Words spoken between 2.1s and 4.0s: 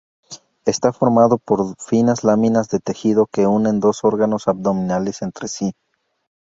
láminas de tejido que unen